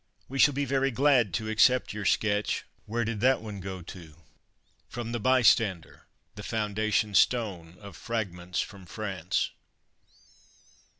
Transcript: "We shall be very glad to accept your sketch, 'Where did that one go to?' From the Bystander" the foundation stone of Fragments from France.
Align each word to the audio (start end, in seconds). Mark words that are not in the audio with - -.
"We 0.27 0.39
shall 0.39 0.55
be 0.55 0.65
very 0.65 0.89
glad 0.89 1.31
to 1.35 1.47
accept 1.47 1.93
your 1.93 2.05
sketch, 2.05 2.65
'Where 2.87 3.05
did 3.05 3.19
that 3.19 3.39
one 3.39 3.59
go 3.59 3.83
to?' 3.83 4.15
From 4.89 5.11
the 5.11 5.19
Bystander" 5.19 6.07
the 6.33 6.41
foundation 6.41 7.13
stone 7.13 7.77
of 7.79 7.95
Fragments 7.95 8.59
from 8.61 8.87
France. 8.87 9.51